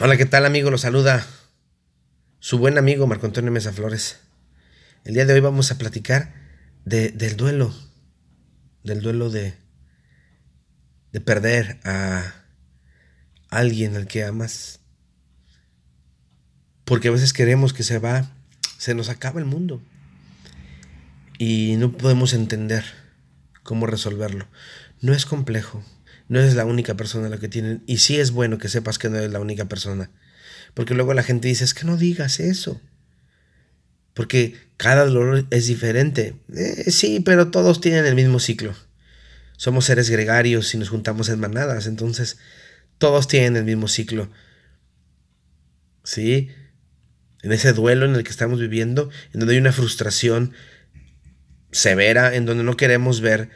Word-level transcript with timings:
Hola, 0.00 0.16
¿qué 0.16 0.26
tal 0.26 0.46
amigo? 0.46 0.70
Lo 0.70 0.78
saluda 0.78 1.26
su 2.38 2.58
buen 2.58 2.78
amigo 2.78 3.08
Marco 3.08 3.26
Antonio 3.26 3.50
Mesa 3.50 3.72
Flores. 3.72 4.20
El 5.04 5.14
día 5.14 5.26
de 5.26 5.34
hoy 5.34 5.40
vamos 5.40 5.72
a 5.72 5.78
platicar 5.78 6.34
del 6.84 7.36
duelo, 7.36 7.74
del 8.84 9.00
duelo 9.00 9.28
de, 9.28 9.54
de 11.10 11.20
perder 11.20 11.80
a 11.82 12.32
alguien 13.50 13.96
al 13.96 14.06
que 14.06 14.22
amas. 14.22 14.78
Porque 16.84 17.08
a 17.08 17.12
veces 17.12 17.32
queremos 17.32 17.72
que 17.72 17.82
se 17.82 17.98
va, 17.98 18.30
se 18.78 18.94
nos 18.94 19.08
acaba 19.08 19.40
el 19.40 19.46
mundo 19.46 19.82
y 21.38 21.74
no 21.76 21.90
podemos 21.90 22.34
entender 22.34 22.84
cómo 23.64 23.88
resolverlo. 23.88 24.46
No 25.00 25.12
es 25.12 25.26
complejo, 25.26 25.82
no 26.28 26.40
es 26.40 26.54
la 26.54 26.64
única 26.64 26.94
persona 26.94 27.28
la 27.28 27.38
que 27.38 27.48
tienen. 27.48 27.82
Y 27.86 27.98
sí 27.98 28.18
es 28.20 28.30
bueno 28.30 28.58
que 28.58 28.68
sepas 28.68 28.98
que 28.98 29.08
no 29.08 29.16
eres 29.16 29.32
la 29.32 29.40
única 29.40 29.64
persona. 29.66 30.10
Porque 30.74 30.94
luego 30.94 31.14
la 31.14 31.22
gente 31.22 31.48
dice, 31.48 31.64
es 31.64 31.74
que 31.74 31.86
no 31.86 31.96
digas 31.96 32.38
eso. 32.38 32.80
Porque 34.14 34.56
cada 34.76 35.06
dolor 35.06 35.46
es 35.50 35.66
diferente. 35.66 36.36
Eh, 36.54 36.90
sí, 36.90 37.20
pero 37.20 37.50
todos 37.50 37.80
tienen 37.80 38.04
el 38.04 38.14
mismo 38.14 38.40
ciclo. 38.40 38.74
Somos 39.56 39.86
seres 39.86 40.10
gregarios 40.10 40.74
y 40.74 40.78
nos 40.78 40.90
juntamos 40.90 41.30
en 41.30 41.40
manadas. 41.40 41.86
Entonces, 41.86 42.38
todos 42.98 43.26
tienen 43.26 43.56
el 43.56 43.64
mismo 43.64 43.88
ciclo. 43.88 44.30
¿Sí? 46.04 46.50
En 47.42 47.52
ese 47.52 47.72
duelo 47.72 48.04
en 48.04 48.14
el 48.14 48.24
que 48.24 48.30
estamos 48.30 48.60
viviendo, 48.60 49.10
en 49.32 49.40
donde 49.40 49.54
hay 49.54 49.60
una 49.60 49.72
frustración 49.72 50.52
severa, 51.72 52.34
en 52.34 52.44
donde 52.44 52.64
no 52.64 52.76
queremos 52.76 53.20
ver 53.20 53.50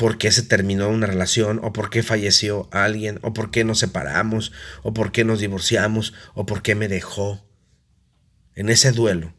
por 0.00 0.16
qué 0.16 0.32
se 0.32 0.42
terminó 0.42 0.88
una 0.88 1.06
relación, 1.06 1.60
o 1.62 1.74
por 1.74 1.90
qué 1.90 2.02
falleció 2.02 2.70
alguien, 2.72 3.18
o 3.20 3.34
por 3.34 3.50
qué 3.50 3.64
nos 3.64 3.80
separamos, 3.80 4.50
o 4.82 4.94
por 4.94 5.12
qué 5.12 5.26
nos 5.26 5.40
divorciamos, 5.40 6.14
o 6.32 6.46
por 6.46 6.62
qué 6.62 6.74
me 6.74 6.88
dejó. 6.88 7.46
En 8.54 8.70
ese 8.70 8.92
duelo 8.92 9.34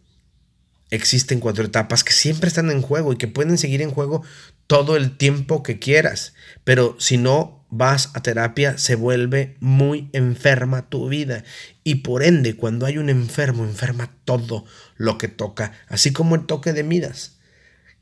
existen 0.91 1.39
cuatro 1.39 1.63
etapas 1.63 2.03
que 2.03 2.13
siempre 2.13 2.47
están 2.47 2.69
en 2.69 2.83
juego 2.83 3.11
y 3.11 3.17
que 3.17 3.27
pueden 3.27 3.57
seguir 3.57 3.81
en 3.81 3.89
juego 3.89 4.23
todo 4.67 4.95
el 4.97 5.17
tiempo 5.17 5.63
que 5.63 5.79
quieras, 5.79 6.35
pero 6.63 6.95
si 6.99 7.17
no 7.17 7.65
vas 7.71 8.11
a 8.13 8.21
terapia 8.21 8.77
se 8.77 8.93
vuelve 8.93 9.57
muy 9.61 10.11
enferma 10.13 10.89
tu 10.89 11.09
vida 11.09 11.43
y 11.83 11.95
por 11.95 12.21
ende 12.21 12.55
cuando 12.55 12.85
hay 12.85 12.99
un 12.99 13.09
enfermo 13.09 13.63
enferma 13.63 14.15
todo 14.25 14.65
lo 14.95 15.17
que 15.17 15.27
toca, 15.27 15.71
así 15.87 16.13
como 16.13 16.35
el 16.35 16.45
toque 16.45 16.71
de 16.71 16.83
Midas, 16.83 17.39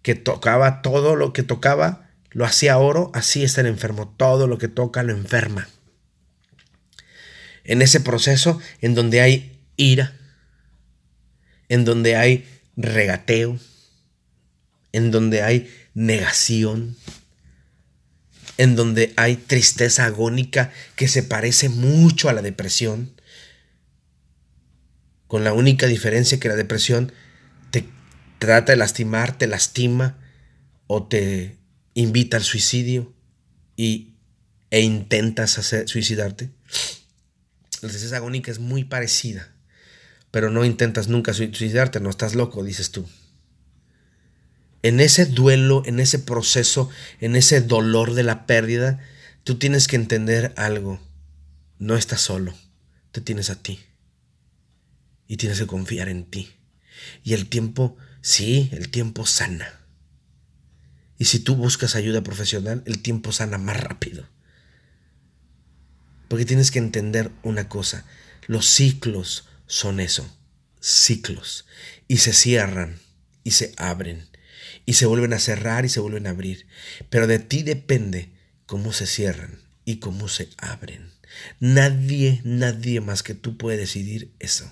que 0.02 0.16
tocaba 0.16 0.82
todo 0.82 1.16
lo 1.16 1.32
que 1.32 1.44
tocaba 1.44 2.09
lo 2.32 2.46
hacía 2.46 2.78
oro, 2.78 3.12
así 3.14 3.44
está 3.44 3.62
el 3.62 3.68
enfermo. 3.68 4.14
Todo 4.18 4.48
lo 4.48 4.58
que 4.58 4.68
toca 4.68 5.04
lo 5.04 5.14
enferma. 5.14 5.68
En 7.64 7.82
ese 7.82 8.00
proceso 8.00 8.60
en 8.82 8.96
donde 8.96 9.22
hay 9.22 9.60
ira, 9.76 10.16
en 11.68 11.86
donde 11.86 12.16
hay 12.16 12.48
regateo, 12.76 13.60
en 14.92 15.12
donde 15.12 15.44
hay 15.44 15.72
negación, 15.94 16.98
en 18.58 18.76
donde 18.76 19.14
hay 19.16 19.36
tristeza 19.36 20.06
agónica 20.06 20.72
que 20.96 21.08
se 21.08 21.24
parece 21.24 21.70
mucho 21.70 22.30
a 22.30 22.34
la 22.34 22.42
depresión, 22.42 23.14
con 25.28 25.44
la 25.44 25.54
única 25.54 25.86
diferencia 25.86 26.40
que 26.40 26.50
la 26.50 26.56
depresión 26.56 27.12
te 27.70 27.86
trata 28.40 28.72
de 28.72 28.78
lastimar, 28.78 29.38
te 29.38 29.46
lastima 29.46 30.18
o 30.88 31.08
te 31.08 31.59
invita 32.02 32.38
al 32.38 32.44
suicidio 32.44 33.14
y, 33.76 34.14
e 34.72 34.82
intentas 34.82 35.60
suicidarte. 35.86 36.50
La 37.82 37.90
tristeza 37.90 38.18
agónica 38.18 38.52
es 38.52 38.60
muy 38.60 38.84
parecida, 38.84 39.54
pero 40.32 40.50
no 40.50 40.66
intentas 40.66 41.08
nunca 41.08 41.34
suicidarte, 41.34 42.00
no 42.00 42.10
estás 42.10 42.36
loco, 42.36 42.64
dices 42.64 42.92
tú. 42.92 43.08
En 44.82 45.02
ese 45.02 45.26
duelo, 45.26 45.84
en 45.86 46.00
ese 46.00 46.20
proceso, 46.20 46.90
en 47.20 47.36
ese 47.36 47.60
dolor 47.60 48.14
de 48.14 48.24
la 48.24 48.46
pérdida, 48.46 49.00
tú 49.44 49.58
tienes 49.58 49.88
que 49.88 49.98
entender 49.98 50.54
algo. 50.56 51.02
No 51.80 51.98
estás 51.98 52.22
solo, 52.22 52.54
te 53.12 53.20
tienes 53.20 53.50
a 53.50 53.62
ti. 53.62 53.80
Y 55.28 55.38
tienes 55.38 55.60
que 55.60 55.68
confiar 55.68 56.08
en 56.08 56.24
ti. 56.26 56.50
Y 57.24 57.34
el 57.34 57.50
tiempo, 57.50 57.98
sí, 58.22 58.70
el 58.72 58.90
tiempo 58.90 59.26
sana. 59.26 59.79
Y 61.20 61.26
si 61.26 61.40
tú 61.40 61.56
buscas 61.56 61.96
ayuda 61.96 62.24
profesional, 62.24 62.82
el 62.86 63.02
tiempo 63.02 63.34
sana 63.34 63.58
más 63.58 63.80
rápido. 63.80 64.28
Porque 66.30 66.46
tienes 66.46 66.72
que 66.72 66.80
entender 66.80 67.30
una 67.44 67.68
cosa, 67.68 68.06
los 68.48 68.66
ciclos 68.66 69.48
son 69.68 70.00
eso, 70.00 70.34
ciclos. 70.80 71.66
Y 72.08 72.18
se 72.18 72.32
cierran 72.32 73.00
y 73.44 73.52
se 73.52 73.74
abren. 73.78 74.30
Y 74.86 74.94
se 74.94 75.06
vuelven 75.06 75.34
a 75.34 75.40
cerrar 75.40 75.86
y 75.86 75.90
se 75.90 76.00
vuelven 76.00 76.26
a 76.26 76.32
abrir. 76.32 76.68
Pero 77.10 77.28
de 77.28 77.40
ti 77.40 77.64
depende 77.64 78.32
cómo 78.66 78.94
se 78.94 79.06
cierran 79.06 79.60
y 79.84 79.98
cómo 79.98 80.30
se 80.30 80.50
abren. 80.58 81.12
Nadie, 81.60 82.42
nadie 82.46 83.02
más 83.02 83.24
que 83.24 83.36
tú 83.36 83.58
puede 83.58 83.78
decidir 83.78 84.32
eso. 84.40 84.72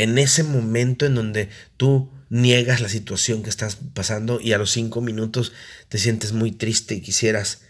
En 0.00 0.16
ese 0.16 0.44
momento 0.44 1.04
en 1.04 1.14
donde 1.14 1.50
tú 1.76 2.10
niegas 2.30 2.80
la 2.80 2.88
situación 2.88 3.42
que 3.42 3.50
estás 3.50 3.76
pasando 3.92 4.40
y 4.40 4.54
a 4.54 4.58
los 4.58 4.70
cinco 4.70 5.02
minutos 5.02 5.52
te 5.90 5.98
sientes 5.98 6.32
muy 6.32 6.52
triste 6.52 6.94
y 6.94 7.02
quisieras 7.02 7.60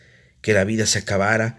que 0.40 0.52
la 0.52 0.62
vida 0.62 0.86
se 0.86 1.00
acabara, 1.00 1.58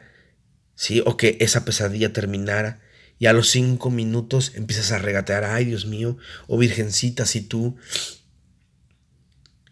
¿sí? 0.76 1.04
O 1.06 1.18
que 1.18 1.36
esa 1.42 1.66
pesadilla 1.66 2.14
terminara. 2.14 2.80
Y 3.20 3.26
a 3.26 3.34
los 3.34 3.50
cinco 3.50 3.90
minutos 3.90 4.54
empiezas 4.56 4.94
a 4.94 4.98
regatear, 4.98 5.44
ay 5.44 5.66
Dios 5.66 5.88
mío, 5.88 6.18
o 6.48 6.58
virgencita, 6.58 7.26
si 7.26 7.42
tú. 7.42 7.76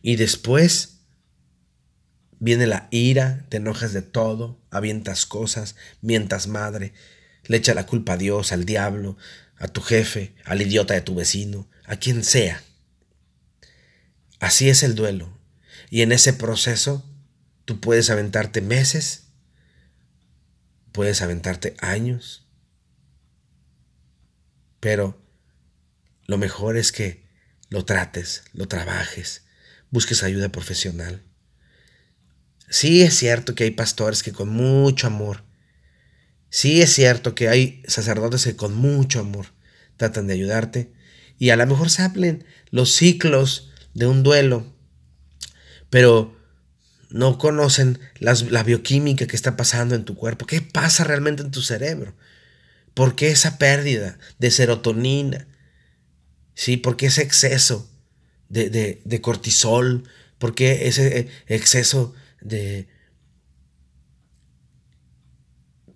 Y 0.02 0.18
después 0.18 1.00
viene 2.40 2.68
la 2.68 2.90
ira, 2.92 3.46
te 3.48 3.56
enojas 3.56 3.94
de 3.94 4.02
todo, 4.02 4.60
avientas 4.70 5.26
cosas, 5.26 5.78
mientas 6.02 6.48
madre, 6.48 6.92
le 7.46 7.56
echa 7.56 7.74
la 7.74 7.86
culpa 7.86 8.14
a 8.14 8.18
Dios, 8.18 8.52
al 8.52 8.66
diablo, 8.66 9.16
a 9.60 9.68
tu 9.68 9.82
jefe, 9.82 10.34
al 10.46 10.62
idiota 10.62 10.94
de 10.94 11.02
tu 11.02 11.14
vecino, 11.14 11.70
a 11.86 11.98
quien 11.98 12.24
sea. 12.24 12.64
Así 14.40 14.70
es 14.70 14.84
el 14.84 14.96
duelo. 14.96 15.38
Y 15.90 16.02
en 16.02 16.12
ese 16.12 16.34
proceso 16.34 17.06
tú 17.66 17.80
puedes 17.80 18.10
aventarte 18.10 18.62
meses, 18.62 19.28
puedes 20.92 21.22
aventarte 21.22 21.76
años, 21.80 22.48
pero 24.80 25.22
lo 26.26 26.38
mejor 26.38 26.78
es 26.78 26.92
que 26.92 27.28
lo 27.70 27.86
trates, 27.86 28.44
lo 28.54 28.68
trabajes, 28.68 29.44
busques 29.90 30.24
ayuda 30.24 30.50
profesional. 30.50 31.24
Sí 32.70 33.02
es 33.02 33.16
cierto 33.16 33.56
que 33.56 33.66
hay 33.66 33.72
pastores 33.72 34.24
que 34.24 34.32
con 34.32 34.50
mucho 34.50 35.08
amor, 35.08 35.44
sí 36.50 36.82
es 36.82 36.94
cierto 36.94 37.36
que 37.36 37.50
hay 37.50 37.84
sacerdotes 37.88 38.44
que 38.44 38.56
con 38.56 38.76
mucho 38.76 39.20
amor 39.20 39.48
tratan 39.98 40.28
de 40.28 40.34
ayudarte 40.34 40.92
y 41.38 41.52
a 41.52 41.56
lo 41.56 41.66
mejor 41.66 41.90
se 41.90 42.02
hablen 42.02 42.46
los 42.72 42.92
ciclos 42.92 43.72
de 43.94 44.08
un 44.08 44.24
duelo, 44.24 44.74
pero 45.90 46.38
no 47.10 47.38
conocen 47.38 48.00
la 48.20 48.64
bioquímica 48.64 49.26
que 49.26 49.36
está 49.36 49.58
pasando 49.58 49.96
en 49.96 50.06
tu 50.06 50.16
cuerpo. 50.16 50.46
¿Qué 50.46 50.62
pasa 50.62 51.04
realmente 51.04 51.42
en 51.42 51.52
tu 51.52 51.62
cerebro? 51.62 52.16
¿Por 52.94 53.16
qué 53.16 53.32
esa 53.32 53.58
pérdida 53.58 54.20
de 54.38 54.52
serotonina? 54.52 55.48
¿Sí? 56.54 56.78
¿Por 56.78 56.98
qué 56.98 57.08
ese 57.08 57.24
exceso 57.24 57.90
de, 58.50 58.70
de 59.04 59.22
cortisol? 59.22 60.04
¿Por 60.38 60.54
qué 60.54 60.88
ese 60.88 61.30
exceso 61.48 62.14
de 62.42 62.88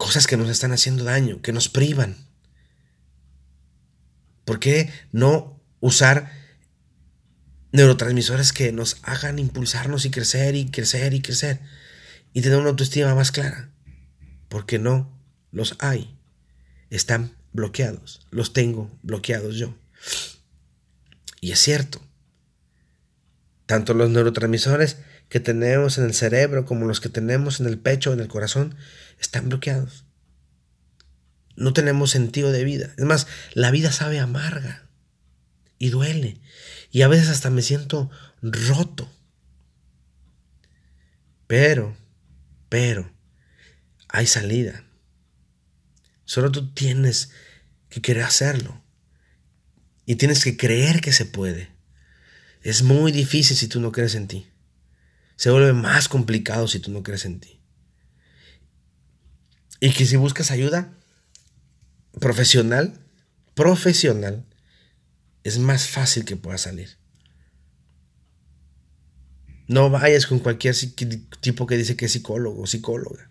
cosas 0.03 0.27
que 0.27 0.35
nos 0.35 0.49
están 0.49 0.73
haciendo 0.73 1.05
daño, 1.05 1.41
que 1.41 1.53
nos 1.53 1.69
privan? 1.69 2.17
¿Por 4.43 4.59
qué 4.59 4.91
no 5.13 5.61
usar 5.79 6.29
neurotransmisores 7.71 8.53
que 8.53 8.71
nos 8.71 8.97
hagan 9.01 9.39
impulsarnos 9.39 10.05
y 10.05 10.11
crecer 10.11 10.55
y 10.55 10.65
crecer 10.65 11.13
y 11.13 11.21
crecer 11.21 11.59
y 12.33 12.41
tener 12.41 12.59
una 12.59 12.69
autoestima 12.69 13.15
más 13.15 13.31
clara. 13.31 13.71
Porque 14.49 14.77
no 14.77 15.17
los 15.51 15.75
hay. 15.79 16.19
Están 16.89 17.35
bloqueados. 17.53 18.27
Los 18.29 18.53
tengo 18.53 18.91
bloqueados 19.01 19.55
yo. 19.55 19.73
Y 21.41 21.51
es 21.51 21.59
cierto. 21.59 21.99
Tanto 23.65 23.93
los 23.93 24.09
neurotransmisores 24.09 24.97
que 25.29 25.39
tenemos 25.39 25.97
en 25.97 26.05
el 26.05 26.13
cerebro 26.13 26.65
como 26.65 26.85
los 26.85 26.99
que 26.99 27.09
tenemos 27.09 27.59
en 27.59 27.67
el 27.67 27.79
pecho, 27.79 28.13
en 28.13 28.19
el 28.19 28.27
corazón, 28.27 28.75
están 29.19 29.49
bloqueados. 29.49 30.05
No 31.55 31.73
tenemos 31.73 32.11
sentido 32.11 32.51
de 32.51 32.63
vida. 32.63 32.93
Es 32.97 33.05
más, 33.05 33.27
la 33.53 33.71
vida 33.71 33.91
sabe 33.91 34.19
amarga 34.19 34.89
y 35.77 35.89
duele. 35.89 36.39
Y 36.91 37.01
a 37.01 37.07
veces 37.07 37.29
hasta 37.29 37.49
me 37.49 37.61
siento 37.61 38.09
roto. 38.41 39.11
Pero, 41.47 41.95
pero, 42.69 43.11
hay 44.07 44.27
salida. 44.27 44.83
Solo 46.25 46.51
tú 46.51 46.73
tienes 46.73 47.31
que 47.89 48.01
querer 48.01 48.23
hacerlo. 48.23 48.81
Y 50.05 50.15
tienes 50.15 50.43
que 50.43 50.57
creer 50.57 51.01
que 51.01 51.13
se 51.13 51.25
puede. 51.25 51.69
Es 52.61 52.81
muy 52.83 53.11
difícil 53.11 53.57
si 53.57 53.67
tú 53.67 53.79
no 53.79 53.91
crees 53.91 54.15
en 54.15 54.27
ti. 54.27 54.47
Se 55.43 55.51
vuelve 55.51 55.73
más 55.73 56.07
complicado 56.07 56.69
si 56.69 56.79
tú 56.79 56.89
no 56.89 57.03
crees 57.03 57.25
en 57.25 57.41
ti. 57.41 57.59
Y 59.81 59.91
que 59.91 60.05
si 60.05 60.15
buscas 60.15 60.51
ayuda 60.51 60.93
profesional, 62.17 62.97
profesional, 63.53 64.45
es 65.43 65.59
más 65.59 65.89
fácil 65.89 66.23
que 66.23 66.37
puedas 66.37 66.61
salir. 66.61 66.97
No 69.67 69.89
vayas 69.89 70.27
con 70.27 70.39
cualquier 70.39 70.77
tipo 71.41 71.67
que 71.67 71.75
dice 71.75 71.97
que 71.97 72.05
es 72.05 72.13
psicólogo 72.13 72.61
o 72.61 72.65
psicóloga. 72.65 73.29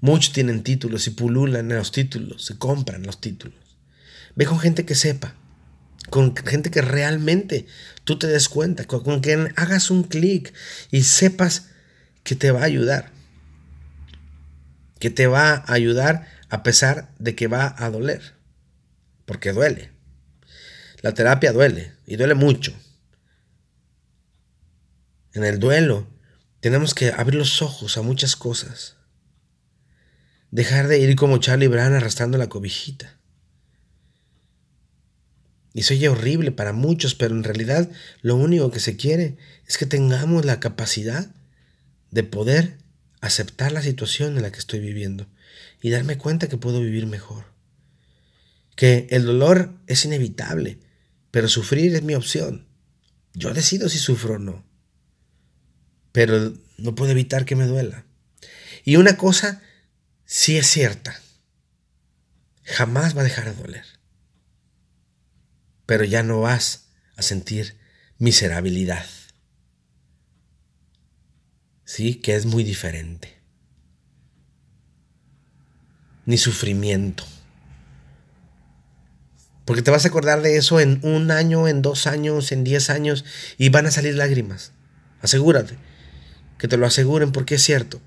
Muchos 0.00 0.32
tienen 0.32 0.62
títulos 0.62 1.06
y 1.06 1.10
pululan 1.10 1.70
en 1.70 1.76
los 1.76 1.92
títulos, 1.92 2.46
se 2.46 2.56
compran 2.56 3.02
los 3.02 3.20
títulos. 3.20 3.76
Ve 4.36 4.46
con 4.46 4.58
gente 4.58 4.86
que 4.86 4.94
sepa, 4.94 5.34
con 6.10 6.34
gente 6.36 6.70
que 6.70 6.82
realmente 6.82 7.66
tú 8.04 8.18
te 8.18 8.26
des 8.26 8.48
cuenta, 8.48 8.84
con, 8.84 9.20
que 9.20 9.52
hagas 9.56 9.90
un 9.90 10.04
clic 10.04 10.52
y 10.90 11.02
sepas 11.02 11.68
que 12.24 12.34
te 12.34 12.50
va 12.50 12.62
a 12.62 12.64
ayudar. 12.64 13.10
Que 14.98 15.10
te 15.10 15.26
va 15.26 15.54
a 15.54 15.72
ayudar 15.72 16.28
a 16.48 16.62
pesar 16.62 17.12
de 17.18 17.34
que 17.34 17.48
va 17.48 17.74
a 17.78 17.90
doler. 17.90 18.34
Porque 19.24 19.52
duele. 19.52 19.90
La 21.00 21.14
terapia 21.14 21.52
duele 21.52 21.92
y 22.06 22.16
duele 22.16 22.34
mucho. 22.34 22.72
En 25.34 25.44
el 25.44 25.58
duelo 25.58 26.06
tenemos 26.60 26.94
que 26.94 27.10
abrir 27.10 27.36
los 27.36 27.62
ojos 27.62 27.96
a 27.96 28.02
muchas 28.02 28.36
cosas. 28.36 28.96
Dejar 30.50 30.86
de 30.86 30.98
ir 30.98 31.16
como 31.16 31.38
Charlie 31.38 31.68
Brown 31.68 31.94
arrastrando 31.94 32.36
la 32.38 32.48
cobijita. 32.48 33.18
Y 35.74 35.84
se 35.84 36.08
horrible 36.08 36.52
para 36.52 36.72
muchos, 36.72 37.14
pero 37.14 37.34
en 37.34 37.44
realidad 37.44 37.90
lo 38.20 38.36
único 38.36 38.70
que 38.70 38.80
se 38.80 38.96
quiere 38.96 39.36
es 39.66 39.78
que 39.78 39.86
tengamos 39.86 40.44
la 40.44 40.60
capacidad 40.60 41.34
de 42.10 42.24
poder 42.24 42.78
aceptar 43.20 43.72
la 43.72 43.82
situación 43.82 44.36
en 44.36 44.42
la 44.42 44.52
que 44.52 44.58
estoy 44.58 44.80
viviendo 44.80 45.26
y 45.80 45.90
darme 45.90 46.18
cuenta 46.18 46.48
que 46.48 46.58
puedo 46.58 46.80
vivir 46.80 47.06
mejor. 47.06 47.46
Que 48.76 49.06
el 49.10 49.24
dolor 49.24 49.72
es 49.86 50.04
inevitable, 50.04 50.78
pero 51.30 51.48
sufrir 51.48 51.94
es 51.94 52.02
mi 52.02 52.14
opción. 52.14 52.66
Yo 53.34 53.54
decido 53.54 53.88
si 53.88 53.98
sufro 53.98 54.34
o 54.34 54.38
no 54.38 54.72
pero 56.12 56.52
no 56.76 56.94
puedo 56.94 57.10
evitar 57.10 57.44
que 57.44 57.56
me 57.56 57.66
duela. 57.66 58.04
Y 58.84 58.96
una 58.96 59.16
cosa 59.16 59.62
sí 60.24 60.56
es 60.56 60.66
cierta, 60.66 61.20
jamás 62.64 63.16
va 63.16 63.22
a 63.22 63.24
dejar 63.24 63.46
de 63.46 63.60
doler, 63.60 63.86
pero 65.86 66.04
ya 66.04 66.22
no 66.22 66.40
vas 66.40 66.86
a 67.16 67.22
sentir 67.22 67.76
miserabilidad. 68.18 69.04
Sí, 71.84 72.14
que 72.16 72.34
es 72.34 72.46
muy 72.46 72.64
diferente. 72.64 73.36
Ni 76.24 76.38
sufrimiento. 76.38 77.24
Porque 79.64 79.82
te 79.82 79.90
vas 79.90 80.04
a 80.04 80.08
acordar 80.08 80.42
de 80.42 80.56
eso 80.56 80.80
en 80.80 81.00
un 81.02 81.30
año, 81.30 81.68
en 81.68 81.82
dos 81.82 82.06
años, 82.06 82.52
en 82.52 82.64
diez 82.64 82.90
años 82.90 83.24
y 83.58 83.68
van 83.68 83.86
a 83.86 83.90
salir 83.90 84.14
lágrimas. 84.14 84.72
Asegúrate 85.20 85.76
que 86.58 86.68
te 86.68 86.76
lo 86.76 86.86
aseguren 86.86 87.32
porque 87.32 87.56
es 87.56 87.62
cierto. 87.62 88.00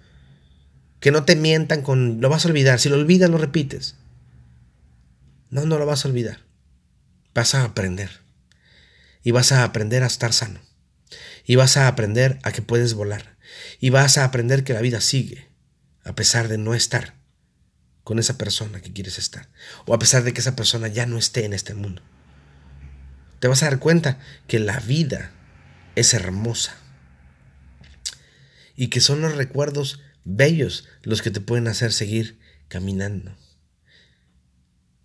Que 1.00 1.12
no 1.12 1.26
te 1.26 1.36
mientan 1.36 1.82
con, 1.82 2.22
lo 2.22 2.30
vas 2.30 2.46
a 2.46 2.48
olvidar, 2.48 2.80
si 2.80 2.90
lo 2.90 2.96
olvidas 2.96 3.30
lo 3.30 3.38
repites. 3.38 3.96
No, 5.50 5.66
no 5.66 5.78
lo 5.78 5.86
vas 5.86 6.06
a 6.06 6.08
olvidar. 6.08 6.45
Vas 7.36 7.54
a 7.54 7.66
aprender. 7.66 8.22
Y 9.22 9.32
vas 9.32 9.52
a 9.52 9.66
aprender 9.66 10.04
a 10.04 10.08
estar 10.08 10.32
sano. 10.32 10.62
Y 11.46 11.56
vas 11.58 11.76
a 11.76 11.90
aprender 11.90 12.40
a 12.44 12.52
que 12.54 12.62
puedes 12.62 12.94
volar. 12.94 13.38
Y 13.80 13.90
vas 13.90 14.18
a 14.18 14.24
aprender 14.24 14.64
que 14.64 14.74
la 14.74 14.82
vida 14.82 15.02
sigue, 15.02 15.50
a 16.04 16.16
pesar 16.16 16.48
de 16.48 16.58
no 16.58 16.74
estar 16.74 17.14
con 18.06 18.20
esa 18.20 18.38
persona 18.38 18.82
que 18.82 18.94
quieres 18.94 19.20
estar. 19.20 19.50
O 19.86 19.94
a 19.94 20.00
pesar 20.00 20.24
de 20.24 20.34
que 20.34 20.40
esa 20.40 20.56
persona 20.56 20.88
ya 20.88 21.06
no 21.06 21.18
esté 21.18 21.44
en 21.44 21.54
este 21.54 21.74
mundo. 21.74 22.02
Te 23.40 23.50
vas 23.50 23.62
a 23.64 23.70
dar 23.70 23.80
cuenta 23.80 24.18
que 24.48 24.60
la 24.60 24.80
vida 24.80 25.32
es 25.96 26.14
hermosa 26.14 26.78
y 28.76 28.88
que 28.88 29.02
son 29.02 29.22
los 29.22 29.36
recuerdos 29.36 30.02
bellos 30.24 30.88
los 31.04 31.22
que 31.22 31.32
te 31.32 31.42
pueden 31.42 31.68
hacer 31.68 31.92
seguir 31.92 32.40
caminando. 32.70 33.36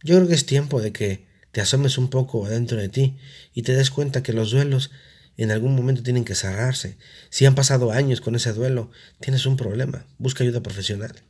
Yo 0.03 0.17
creo 0.17 0.29
que 0.29 0.35
es 0.35 0.47
tiempo 0.47 0.81
de 0.81 0.93
que 0.93 1.30
te 1.52 1.61
asomes 1.61 1.99
un 1.99 2.11
poco 2.11 2.47
adentro 2.47 2.79
de 2.79 2.88
ti 2.88 3.19
y 3.55 3.62
te 3.62 3.75
des 3.75 3.91
cuenta 3.91 4.23
que 4.23 4.32
los 4.32 4.50
duelos 4.50 4.91
en 5.37 5.50
algún 5.50 5.75
momento 5.75 6.02
tienen 6.02 6.25
que 6.25 6.35
cerrarse. 6.35 6.99
Si 7.31 7.47
han 7.47 7.55
pasado 7.55 7.93
años 7.93 8.20
con 8.20 8.35
ese 8.35 8.52
duelo, 8.52 8.91
tienes 9.20 9.47
un 9.47 9.56
problema, 9.56 10.06
busca 10.19 10.44
ayuda 10.44 10.62
profesional. 10.62 11.23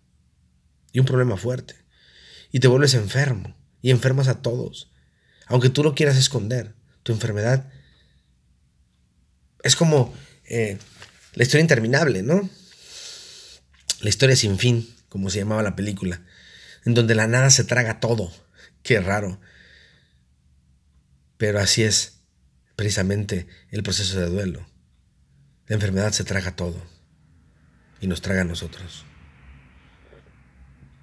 Y 0.93 0.99
un 0.99 1.07
problema 1.07 1.37
fuerte. 1.37 1.77
Y 2.51 2.59
te 2.59 2.69
vuelves 2.69 2.95
enfermo 2.95 3.57
y 3.81 3.91
enfermas 3.91 4.27
a 4.27 4.43
todos. 4.43 4.91
Aunque 5.47 5.69
tú 5.69 5.85
lo 5.85 5.95
quieras 5.95 6.17
esconder, 6.17 6.75
tu 7.03 7.13
enfermedad 7.13 7.71
es 9.63 9.77
como 9.77 10.13
eh, 10.45 10.79
la 11.35 11.43
historia 11.43 11.63
interminable, 11.63 12.23
¿no? 12.23 12.49
La 14.01 14.09
historia 14.09 14.35
sin 14.35 14.59
fin, 14.59 14.89
como 15.09 15.31
se 15.31 15.39
llamaba 15.39 15.63
la 15.63 15.77
película, 15.77 16.23
en 16.85 16.95
donde 16.95 17.15
la 17.15 17.27
nada 17.27 17.51
se 17.51 17.65
traga 17.65 18.01
todo. 18.01 18.33
Qué 18.83 19.01
raro. 19.01 19.41
Pero 21.41 21.59
así 21.59 21.85
es 21.85 22.21
precisamente 22.77 23.47
el 23.71 23.83
proceso 23.83 24.21
de 24.21 24.27
duelo. 24.27 24.69
La 25.69 25.77
enfermedad 25.77 26.13
se 26.13 26.23
traga 26.23 26.55
todo 26.55 26.87
y 27.99 28.09
nos 28.09 28.21
traga 28.21 28.43
a 28.43 28.45
nosotros. 28.45 29.07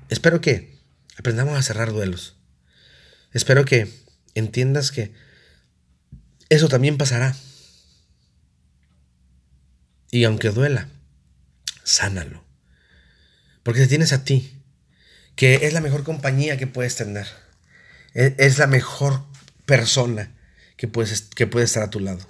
Espero 0.09 0.39
que 0.39 0.77
aprendamos 1.17 1.57
a 1.57 1.63
cerrar 1.63 1.91
duelos. 1.91 2.37
Espero 3.33 3.65
que 3.65 3.91
entiendas 4.35 4.91
que 4.91 5.11
eso 6.49 6.69
también 6.69 6.99
pasará. 6.99 7.35
Y 10.11 10.23
aunque 10.25 10.51
duela, 10.51 10.87
sánalo. 11.83 12.45
Porque 13.63 13.81
te 13.81 13.87
tienes 13.87 14.13
a 14.13 14.23
ti, 14.23 14.63
que 15.35 15.65
es 15.65 15.73
la 15.73 15.81
mejor 15.81 16.03
compañía 16.03 16.57
que 16.57 16.67
puedes 16.67 16.95
tener. 16.95 17.25
E, 18.13 18.35
es 18.37 18.59
la 18.59 18.67
mejor 18.67 19.25
persona 19.67 20.33
que, 20.77 20.87
puedes, 20.87 21.21
que 21.21 21.45
puede 21.45 21.65
estar 21.65 21.83
a 21.83 21.91
tu 21.91 21.99
lado. 21.99 22.25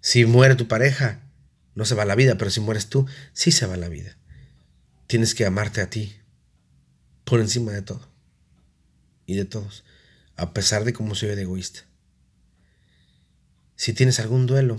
Si 0.00 0.24
muere 0.24 0.54
tu 0.54 0.68
pareja, 0.68 1.20
no 1.74 1.84
se 1.84 1.94
va 1.94 2.06
la 2.06 2.14
vida, 2.14 2.38
pero 2.38 2.50
si 2.50 2.60
mueres 2.60 2.88
tú, 2.88 3.06
sí 3.34 3.50
se 3.50 3.66
va 3.66 3.76
la 3.76 3.88
vida. 3.88 4.16
Tienes 5.06 5.34
que 5.34 5.44
amarte 5.44 5.82
a 5.82 5.90
ti 5.90 6.16
por 7.24 7.40
encima 7.40 7.72
de 7.72 7.82
todo 7.82 8.08
y 9.26 9.34
de 9.34 9.44
todos, 9.44 9.84
a 10.36 10.54
pesar 10.54 10.84
de 10.84 10.92
cómo 10.92 11.14
soy 11.14 11.34
de 11.34 11.42
egoísta. 11.42 11.80
Si 13.76 13.92
tienes 13.92 14.20
algún 14.20 14.46
duelo, 14.46 14.78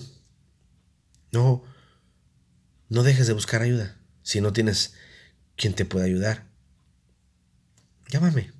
no, 1.31 1.63
no 2.87 3.03
dejes 3.03 3.27
de 3.27 3.33
buscar 3.33 3.61
ayuda. 3.61 3.99
Si 4.23 4.39
no 4.39 4.53
tienes 4.53 4.93
quien 5.57 5.73
te 5.73 5.83
pueda 5.85 6.05
ayudar, 6.05 6.47
llámame. 8.07 8.54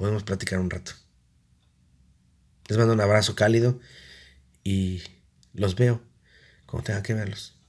Podemos 0.00 0.22
platicar 0.24 0.58
un 0.58 0.70
rato. 0.70 0.92
Les 2.68 2.78
mando 2.78 2.94
un 2.94 3.02
abrazo 3.02 3.34
cálido 3.34 3.78
y 4.64 5.02
los 5.52 5.74
veo 5.74 6.00
como 6.64 6.82
tenga 6.82 7.02
que 7.02 7.12
verlos. 7.12 7.59